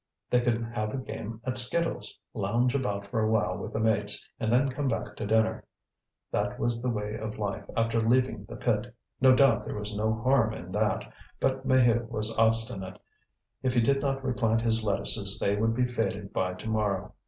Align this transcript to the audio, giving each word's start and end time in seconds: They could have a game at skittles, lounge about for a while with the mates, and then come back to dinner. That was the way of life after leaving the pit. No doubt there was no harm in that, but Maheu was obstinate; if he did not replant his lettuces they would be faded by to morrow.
They 0.31 0.41
could 0.41 0.63
have 0.63 0.95
a 0.95 0.97
game 0.97 1.39
at 1.43 1.59
skittles, 1.59 2.17
lounge 2.33 2.73
about 2.73 3.05
for 3.05 3.19
a 3.19 3.29
while 3.29 3.59
with 3.59 3.71
the 3.73 3.79
mates, 3.79 4.27
and 4.39 4.51
then 4.51 4.67
come 4.67 4.87
back 4.87 5.15
to 5.17 5.27
dinner. 5.27 5.63
That 6.31 6.57
was 6.57 6.81
the 6.81 6.89
way 6.89 7.15
of 7.19 7.37
life 7.37 7.65
after 7.77 8.01
leaving 8.01 8.45
the 8.45 8.55
pit. 8.55 8.95
No 9.21 9.35
doubt 9.35 9.63
there 9.63 9.77
was 9.77 9.95
no 9.95 10.11
harm 10.11 10.55
in 10.55 10.71
that, 10.71 11.03
but 11.39 11.67
Maheu 11.67 12.07
was 12.09 12.35
obstinate; 12.35 12.97
if 13.61 13.75
he 13.75 13.79
did 13.79 14.01
not 14.01 14.23
replant 14.25 14.61
his 14.63 14.83
lettuces 14.83 15.37
they 15.37 15.55
would 15.55 15.75
be 15.75 15.85
faded 15.85 16.33
by 16.33 16.55
to 16.55 16.67
morrow. 16.67 17.13